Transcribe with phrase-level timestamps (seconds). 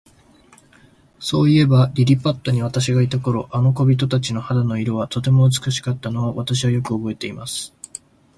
[1.19, 7.71] そういえば、リリパットに私がいた頃、あの小人たちの肌の色は、とても美しかったのを、私はよくおぼえています。